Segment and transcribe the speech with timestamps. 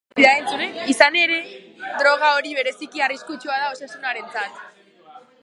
[0.93, 1.37] Izan ere,
[1.99, 4.61] droga hori bereziki arriskutsua da osasunarentzat.